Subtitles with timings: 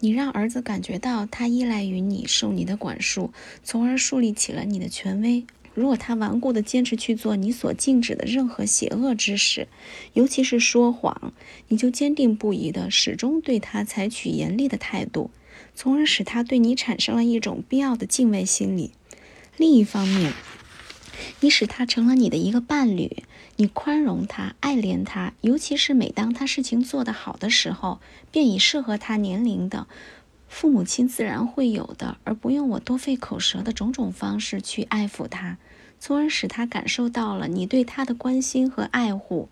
[0.00, 5.44] 你让儿子感觉到他依赖于你，受你的管束，从而树立起了你的权威。
[5.72, 9.68] 如果他顽固地坚持去做你所禁止的任何邪恶之事，
[10.14, 11.32] 尤其是说谎，
[11.68, 15.30] 你就坚定不移地始终对他采取严厉的态度，
[15.74, 18.90] 从而使他对你产生了一种必要的敬畏心理。
[19.56, 20.32] 另一方面，
[21.40, 23.22] 你使他成了你的一个伴侣，
[23.60, 28.00] 你宽容他，爱怜他，尤其是每当他事情做得好的时候，
[28.30, 29.86] 便以适合他年龄的
[30.48, 35.58] 父母亲自然会有的，而不用我多费口舌的种种方式去爱抚他，
[35.98, 39.50] 从而使他感受到了你对他的关心和爱护。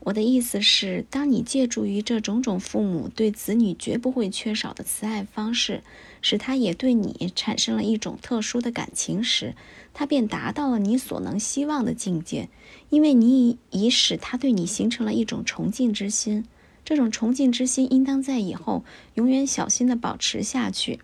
[0.00, 5.84] 我的意思是，当你借助于这种种父母对子女绝不会缺少的慈爱方式，
[6.22, 9.54] 使他也对你产生了一种特殊的感情时，
[9.94, 12.48] 他便达到了你所能希望的境界，
[12.90, 16.44] 因为你已已使他对你形成了一种崇敬之心。
[16.84, 18.82] 这种崇敬之心应当在以后
[19.14, 21.00] 永远小心地保持下去。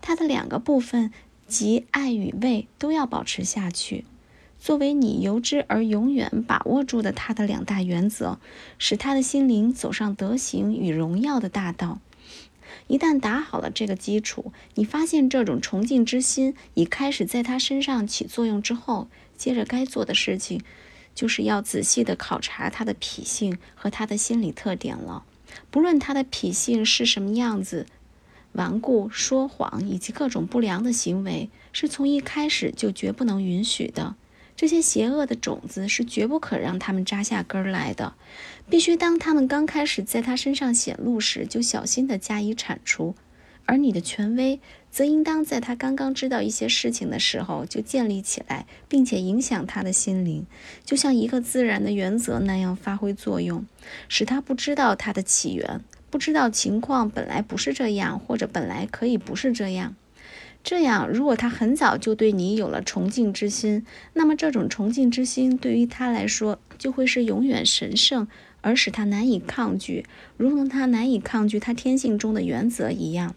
[0.00, 1.10] 它的两个部分，
[1.48, 4.04] 即爱与畏，都要保持下去。
[4.58, 8.38] 作为你由之而永远把握住的他的两大原则，
[8.78, 12.00] 使他的心灵走上德行与荣耀的大道。
[12.88, 20.62] 一旦打好了这个基础，你发现这种崇敬之心已开始在他身上起作用之后，接着该做的事情，
[21.14, 25.24] 就是要仔细地考察他的脾性和他的心理特点了。
[25.70, 27.86] 不论他的脾性是什么样子，
[28.52, 34.16] 顽固、说谎以及各种不良的行为，是从一开始就绝不能允许的。
[34.56, 38.14] 这些邪恶的种子是绝不可让他们扎下根来的，
[38.70, 43.14] 必须当他们刚开始在他身上显露时，就小心地加以铲除。
[43.66, 44.60] 而你的权威，
[44.92, 50.46] 则应当在他刚刚知道一些事情的时候就建立起来，并且影响他的心灵，
[50.84, 53.66] 就像一个自然的原则那样发挥作用，
[54.08, 59.96] 使他不知道它的起源，不知道情况本来不是这样，或者本来可以不是这样。
[60.68, 68.26] 这样，如果他很早就对你有了崇敬之心，那么这种崇敬之心对于他来说就会是永远神圣，
[68.62, 70.04] 而使他难以抗拒，
[70.36, 73.36] 如同他难以抗拒他天性中的原则一样。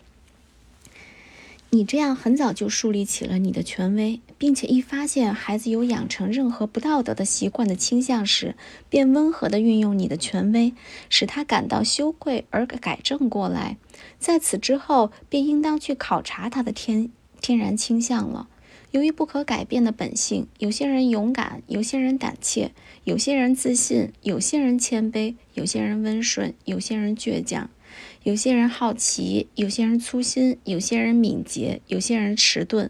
[1.69, 8.55] 你这样很早就树立起了你的权威，并且一发现孩子有养成任何不道德的习惯的倾向时，
[8.89, 10.73] 便温和地运用你的权威，
[11.09, 13.77] 使他感到羞愧而改正过来。
[14.17, 17.11] 在此之后，便应当去考察他的天。
[17.41, 18.47] 天然倾向了。
[18.91, 22.71] 由于不可改变的本性，有些人勇敢，有些人胆怯，
[23.03, 27.69] 有些人自信，有些人谦卑，有些人温顺，有些人倔强，
[28.23, 32.89] 有些人好奇，有些人粗心，有些人敏捷，有些人迟钝。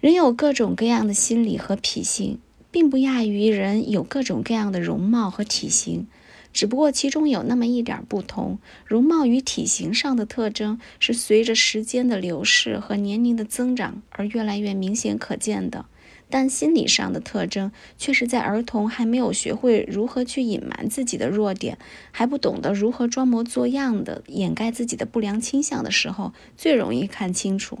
[0.00, 2.38] 人有各种各样的心理和脾性，
[2.70, 6.06] 并不亚于人有各种各样的容貌和体型。
[6.56, 15.84] 只不过其中有那么一点不同，容貌与体型上的特征是随着时间的流逝和年龄的增长而越来越明显可见的，
[16.30, 21.76] 但心理上的特征却是在儿童还没有学会如何去隐瞒自己的弱点，
[22.10, 27.80] 还不懂得如何装模作样的掩盖自己的不良倾向的时候最容易看清楚。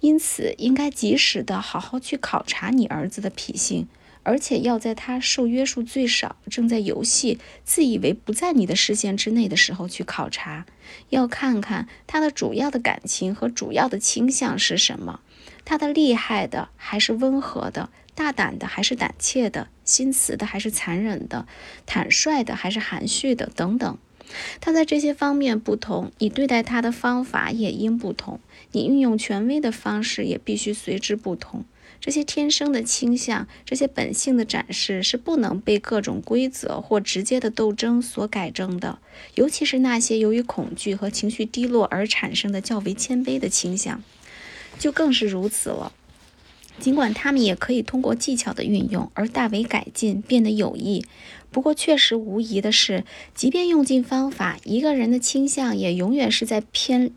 [0.00, 3.86] 因此，应该及时的好好去考察你儿子的脾性。
[4.28, 10.66] 而且要在他受约束最少、正在游戏、自以为不在你的视线之内的时候去考察，
[11.08, 15.20] 要看看他的主要的感情和主要的倾向是什么，
[15.64, 21.46] 他的厉害的还是温和的，大胆的还是胆怯的，心慈的还是残忍的，
[21.86, 23.96] 坦率的还是含蓄的，等等。
[24.60, 28.40] 他在这些方面不同，你对待他的方法也应不同，
[28.72, 31.64] 你运用权威的方式也必须随之不同。
[32.00, 39.00] 这些天生的倾向，这些本性的展示，是不能被各种规则或直接的斗争所改正的。
[39.34, 44.00] 尤其是那些由于恐惧和情绪低落而产生的较为谦卑的倾向，
[44.78, 45.92] 就更是如此了。
[46.78, 51.04] 尽管他们也可以通过技巧的运用而大为改进，变得有益。
[51.50, 57.10] 不过，确实无疑的是，即便用尽方法，一个人的倾向也永远是在偏。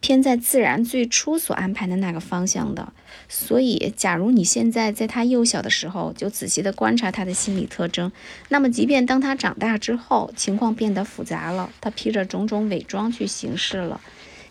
[0.00, 2.92] 偏在自然最初所安排的那个方向的，
[3.26, 8.12] 所以，假如你现在在他幼小的时候就仔细地观察他的心理特征，
[8.50, 13.98] 那么，即便当他长大之后，情况变得复杂了，他披着种种伪装去行事了，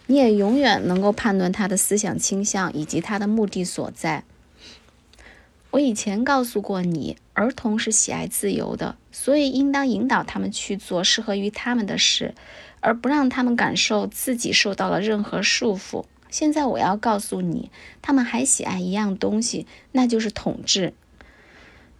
[0.07, 4.23] 你也永远能够判断他的思想倾向以及他的目的所在。
[5.73, 12.35] 我以前告诉过你，儿童是喜爱自由的，所以应当引导他们去做适合于他们的事。
[12.85, 16.03] 而不让他们感受自己受到了任何束缚。
[16.29, 17.71] 现在我要告诉你，
[18.01, 20.93] 他们还喜爱一样东西，那就是统治，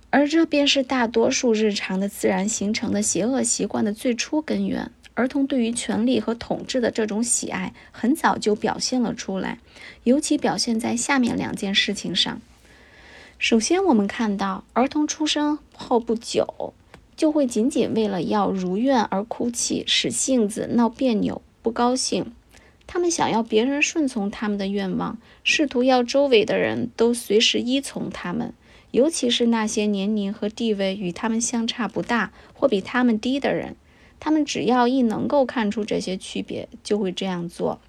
[0.10, 4.92] 而这便是大多数日常的自然形成的邪恶习惯的最初根源。
[5.14, 9.60] 儿童对于权力和统治的这种喜爱很早就表现了出来，
[10.04, 12.42] 尤其表现在下面两件事情上。
[13.44, 16.74] 首先，我们看到儿童出生后不久，
[17.18, 22.32] 就会仅仅为了要如愿而哭泣，使性子闹别扭、不高兴。
[22.88, 28.54] 他们想要别人顺从他们的愿望，试图要周围的人都随时依从他们，
[28.92, 33.76] 尤其是那些年龄和地位与他们相差不大或比他们低的人。
[34.22, 37.82] 他们只要一能够看出这些区别，就会这样做。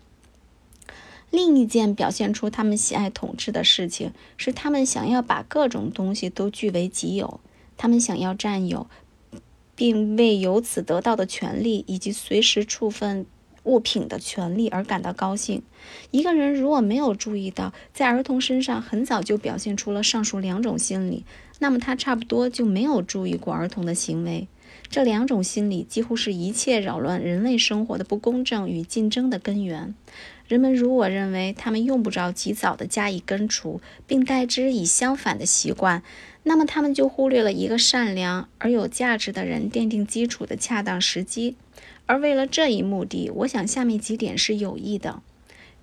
[1.34, 7.40] 另一件表现出他们喜爱统治的事情是，他们想要把各种东西都据为己有。
[7.76, 8.86] 他们想要占有，
[9.74, 13.26] 并为由此得到的权利以及随时处分
[13.64, 15.60] 物品的权利而感到高兴。
[16.12, 21.24] 一个人如果没有注意到，在儿童身上很早就表现出了上述两种心理，
[21.58, 24.46] 那么他差不多就没有注意过儿童的行为。
[24.88, 29.96] 这两种心理几乎是一切扰乱人类生活的不公正与竞争的根源。
[30.46, 36.02] 人们如果认为他们用不着及早的加以根除，并代之以相反的习惯，
[36.42, 41.56] 那么他们就忽略了一个善良而有价值的人奠定基础的恰当时机。
[42.06, 45.22] 而为了这一目的，我想下面几点是有益的。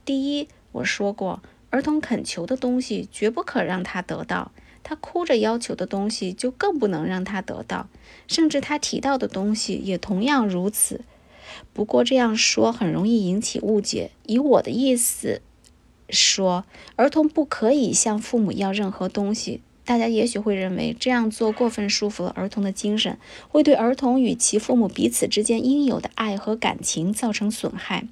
[0.05, 1.41] 第一，我说过，
[1.71, 4.51] 儿童恳求的东西绝不可让他得到；
[4.83, 7.89] 他哭着要求的东西就更不能让他得到，
[8.27, 11.01] 甚至他提到的东西也同样如此。
[11.73, 14.11] 不过这样说很容易引起误解。
[14.25, 15.41] 以我的意思
[16.09, 16.65] 说，
[16.95, 19.61] 儿童不可以向父母要任何东西。
[19.83, 23.17] 大家也许会认为这样做过分束缚了儿童的精神，
[23.49, 28.07] 会对儿童与其父母彼此之间应有的爱和感情造成损害。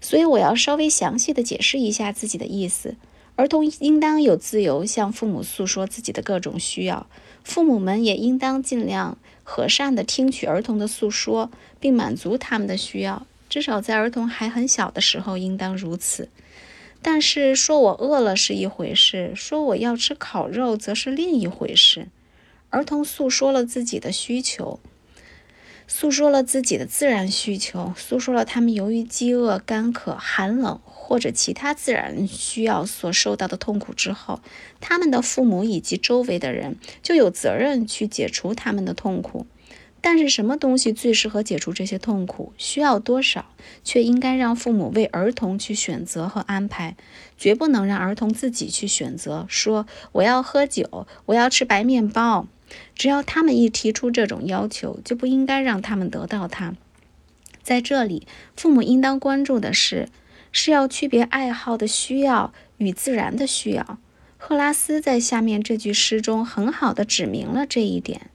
[0.00, 2.96] 所以我要稍微详细的解释一下自己的意思。
[3.34, 7.06] 儿童应当有自由向父母诉说自己的各种需要，
[7.42, 9.18] 父母们也应当尽量。
[9.48, 16.28] 和善地听取儿童的诉说，并满足他们的需要，至少在儿童还很小的时候应当如此。
[17.00, 22.08] 但是说我饿了是一回事，说我要吃烤肉则是另一回事。
[22.70, 24.80] 儿童诉说了自己的需求，
[25.86, 30.80] 诉说了自己的自然需求，诉说了他们由于饥饿、干渴、寒冷。
[31.06, 34.40] 或者其他自然需要所受到的痛苦之后，
[34.80, 39.46] 他们的父母以及周围的人就有责任去解除他们的痛苦。
[40.00, 43.46] 但是，什么东西最适合解除这些痛苦，需要多少，
[43.84, 46.96] 却应该让父母为儿童去选择和安排，
[47.38, 49.46] 绝不能让儿童自己去选择。
[49.48, 52.48] 说我要喝酒，我要吃白面包，
[52.96, 56.74] 只要他们一提出这种要求，就不应该让他们得到它。
[57.62, 58.26] 在这里，
[58.56, 60.08] 父母应当关注的是。
[60.58, 63.98] 是要区别爱好的需要与自然的需要。
[64.38, 68.30] 赫拉斯在下面这句诗中很好的指明了这一点。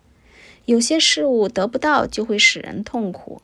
[0.65, 3.41] 有些事物得不到就会使人痛苦。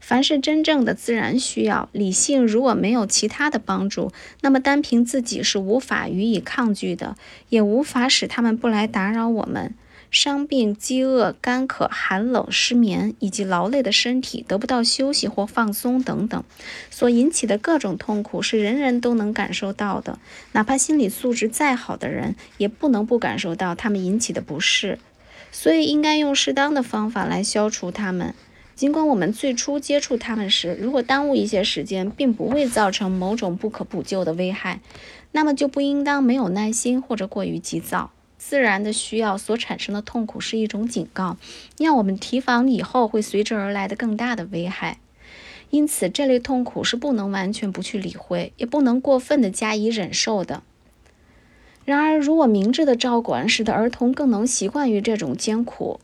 [0.00, 4.10] 凡是真正的自然需要，理性如果没有其他的帮助，
[4.40, 7.14] 那么单凭自己是无法予以抗拒的，
[7.50, 9.72] 也无法使他们不来打扰我们。
[10.10, 16.42] 伤病、饥饿、干渴、寒冷、失眠以及劳累的身体得不到休息或放松等等，
[16.90, 20.18] 所引起的各种痛苦是人人都能感受到的。
[20.52, 24.98] 哪怕心理素质再好的人，也不能不感受到他们引起的不适。
[25.52, 28.34] 所以，应该用适当的方法来消除他们。
[28.76, 34.80] 尽管我们最初接触他们时，如果耽误一些时间，并不会造成某种不可补救的危害，
[35.32, 38.10] 那么就不应当没有耐心或者过于急躁。
[38.42, 41.36] 自然的需要所产生的痛苦是一种警告，
[41.78, 44.98] 让我们提防以后会随之而来的更大的危害。
[45.68, 50.62] 因此，这类痛苦是不能完全不去理会，也不能过分的加以忍受的。
[51.84, 56.00] 然而，如果明智的照管使得儿童更能习惯于这种艰苦，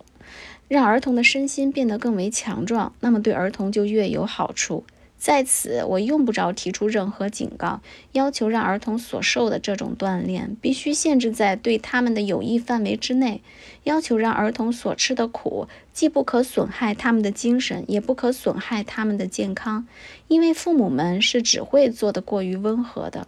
[0.68, 4.84] 让儿童的身心变得更为强壮，那么对儿童就越有好处。
[5.18, 7.80] 在此，我用不着提出任何警告，
[8.12, 13.42] 要求让儿童所受的这种锻炼必须限制在对他们的有益范围之内，
[13.84, 19.88] 要求让儿童所吃的苦既不可损害他们的精神，也不可损害他们的健康，
[20.28, 23.26] 因为父母们是只会做得过于温和的。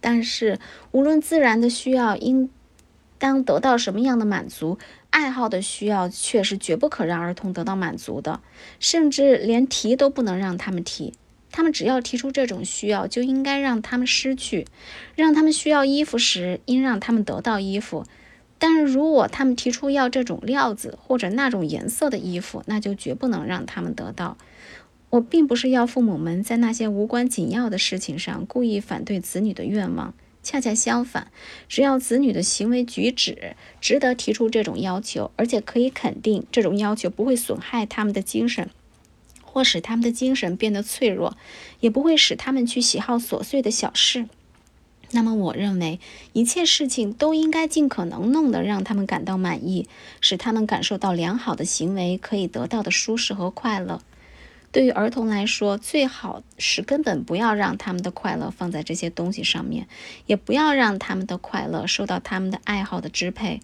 [0.00, 0.58] 但是，
[0.92, 2.50] 无论自然的需要应
[3.18, 4.78] 当得到什么样的满足。
[5.14, 8.40] 爱好的需要却是绝不可让儿童得到满足的，
[8.80, 11.14] 甚至连提都不能让他们提。
[11.52, 14.66] 他们只要提出这种需要，就应该让他们失去。
[15.14, 18.04] 让他们需要衣服时，应让他们得到衣服。
[18.58, 24.36] 但是如果他们提出要这种料子或者那种颜色的衣服，那就绝不能让他们得到。
[25.10, 30.12] 我并不是要父母们在那些无关紧要的事情上故意反对子女的愿望。
[30.44, 31.32] 恰恰相反，
[31.68, 38.70] 只要子女的行为举止值得提出这种要求，而且可以肯定这种要求不会损害他们的精神
[39.42, 41.36] 或使他们的精神变得脆弱，
[41.80, 44.28] 也不会使他们去喜好琐碎的小事。
[45.12, 46.00] 那么，我认为
[46.32, 49.88] 一切事情都应该尽可能弄得让他们感到满意，
[50.20, 54.02] 使他们感受到良好的行为可以得到的舒适和快乐。
[54.74, 59.86] 对于儿童来说，最好是根本不要让他们的快乐放在这些东西上面，
[60.26, 63.60] 也不要让他们的快乐受到他们的爱好的支配。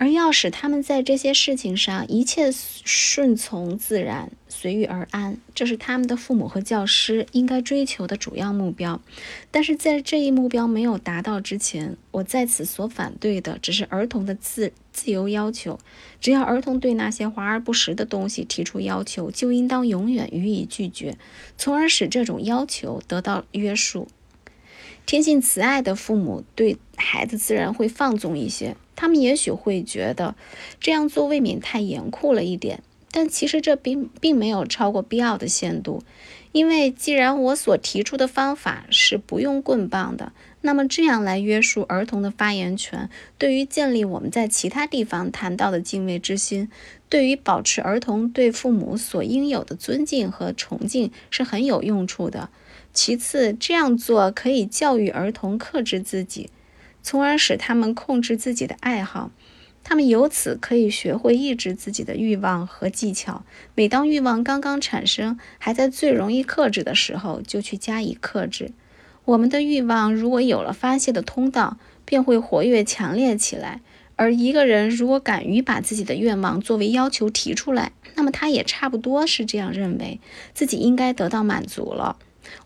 [0.00, 9.02] 而要使他们在这些事情上一切顺从自然、随遇而安，这是他们的父母和教师应该追求的主要目标。
[9.50, 15.78] 但是在这一目标没有达到之前，我在此所反对的只是儿童的自自由要求。
[16.18, 21.18] 只要儿童对那些华而不实的东西提出要求，就应当永远予以拒绝，
[21.58, 24.08] 从而使这种要求得到约束。
[25.04, 28.76] 天性慈爱的父母对孩子自然会放纵一些。
[29.00, 30.34] 他们也许会觉得
[30.78, 36.02] 这样做未免太严酷了一点，但其实这并并没有超过必要的限度。
[36.52, 46.68] 因为既然我所提出的方法是不用棍棒的，那么这样来约束儿童的发言权，对于建立我们在其他地方谈到的敬畏之心，
[47.08, 52.50] 对于保持儿童对父母所应有的尊敬和崇敬是很有用处的。
[52.92, 56.50] 其次，这样做可以教育儿童克制自己。
[57.02, 59.30] 从而使他们控制自己的爱好，
[59.82, 63.44] 他们由此可以学会抑制自己的欲望和技巧。
[63.74, 68.72] 每当欲望刚刚产生，还在最容易克制的时候，就去加以克制。
[69.24, 73.80] 我们的欲望如果有了发泄的通道，便会活跃强烈起来。
[74.16, 80.20] 而一个人如果敢于把自己的愿望作为要求提出来，那么他也差不多是这样认为
[80.52, 82.18] 自己应该得到满足了。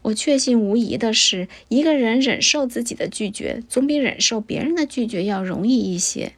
[0.02, 6.32] 我确信无疑的是，一个人忍受自己的拒绝，总比忍受别人的拒绝要容易一些。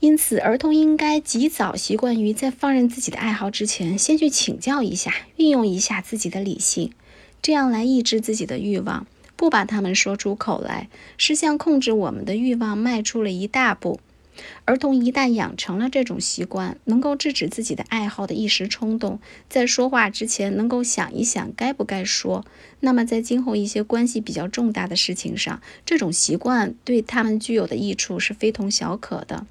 [0.00, 6.92] 因此，儿童应该及早习惯于在放任自己的爱好之前，先去请教一下，运用一下自己的理性，
[7.42, 9.06] 这样来抑制自己的欲望，
[9.36, 14.00] 不把他们说出口来，是向控制我们的欲望迈出了一大步。
[14.64, 19.18] 儿童一旦养成了这种习惯，能够制止自己的爱好的一时冲动，
[19.48, 22.44] 在说话之前能够想一想该不该说，
[22.80, 29.46] 那么在今后一些关系比较重大的事情上，这种习惯对他们具有的益处是非同小可的。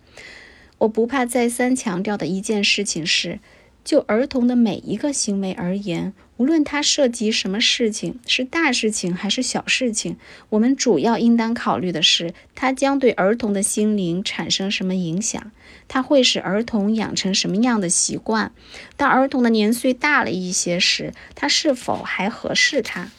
[0.79, 3.39] 我不怕再三强调的一件事情是。
[3.83, 10.17] 就儿童的每一个行为而言，无论他涉及什么事情，是大事情还是小事情，
[10.49, 15.51] 我们主要应当考虑的是，他将对儿童的心灵产生什么影响，
[15.87, 18.51] 他会使儿童养成什么样的习惯。
[18.95, 23.09] 当儿童的年岁大了一些时，他是否还合适他？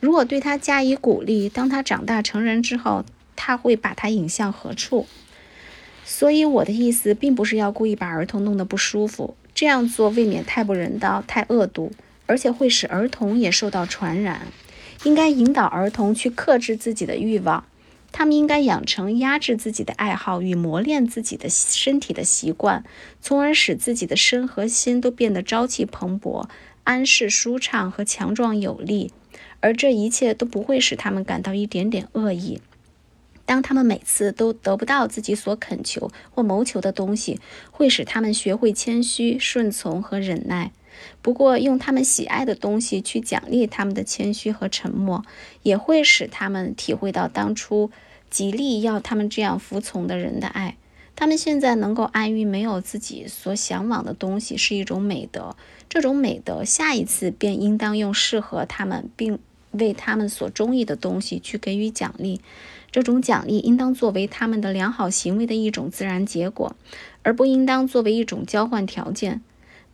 [0.00, 3.04] 如果对他加以鼓励，当他长大成人之后，
[3.36, 5.06] 他会把他引向何处？
[6.04, 9.36] 所以我的意思并不是要故意把儿童弄得不舒服。
[9.60, 11.92] 这样做未免太不人道、太恶毒，
[12.24, 14.46] 而且会使儿童也受到传染。
[15.04, 17.66] 应该引导儿童去克制自己的欲望，
[18.10, 22.84] 他们应该养成压制自己的爱好与磨练自己的身体的习惯，
[23.20, 26.48] 从而使自己的身和心都变得朝气蓬勃、
[26.84, 29.12] 安适舒畅和强壮有力。
[29.60, 32.62] 而这一切都不会使他们感到一点点恶意。
[33.50, 37.40] 当他们每次都得不到自己所恳求或谋求的东西，
[37.72, 40.70] 会使他们学会谦虚、顺从和忍耐。
[41.20, 45.24] 不过，用他们喜爱的东西去奖励他们的谦虚和沉默，
[45.64, 47.90] 也会使他们体会到当初
[48.30, 50.76] 极力要他们这样服从的人的爱。
[51.16, 55.56] 他们现在能够安于没有自己所向往的东西，是一种美德。
[55.88, 59.40] 这种美德，下一次便应当用适合他们并
[59.72, 62.40] 为他们所中意的东西去给予奖励。
[62.90, 66.74] 这种奖励应当作为他们的良好行为的一种自然结果，
[67.22, 69.40] 而不应当作为一种交换条件。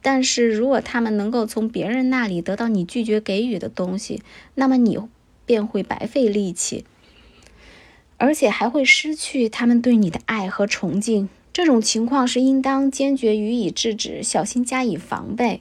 [0.01, 4.23] 但是如果他们能够从别人那里得到你拒绝给予的东西，
[4.55, 4.99] 那么你
[5.45, 6.85] 便会白费力气，
[8.17, 11.29] 而且还会失去他们对你的爱和崇敬。
[11.53, 15.61] 这种情况是应当坚决予以制止，小心加以防备。